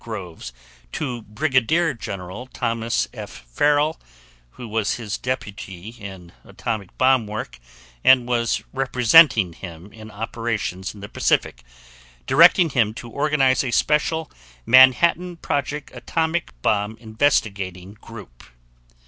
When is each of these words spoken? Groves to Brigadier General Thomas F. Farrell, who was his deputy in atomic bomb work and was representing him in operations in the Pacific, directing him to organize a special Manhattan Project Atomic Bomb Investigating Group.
Groves 0.03 0.51
to 0.93 1.21
Brigadier 1.21 1.93
General 1.93 2.47
Thomas 2.47 3.07
F. 3.13 3.45
Farrell, 3.51 4.01
who 4.53 4.67
was 4.67 4.95
his 4.95 5.15
deputy 5.19 5.89
in 5.89 6.31
atomic 6.43 6.97
bomb 6.97 7.27
work 7.27 7.59
and 8.03 8.27
was 8.27 8.63
representing 8.73 9.53
him 9.53 9.93
in 9.93 10.09
operations 10.09 10.95
in 10.95 11.01
the 11.01 11.07
Pacific, 11.07 11.63
directing 12.25 12.71
him 12.71 12.95
to 12.95 13.11
organize 13.11 13.63
a 13.63 13.69
special 13.69 14.31
Manhattan 14.65 15.37
Project 15.37 15.91
Atomic 15.93 16.59
Bomb 16.63 16.97
Investigating 16.97 17.93
Group. 17.93 18.45